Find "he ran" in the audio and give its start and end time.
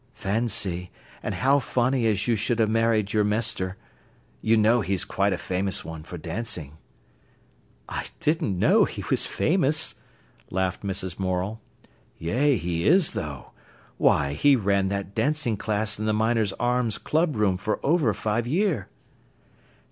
14.33-14.87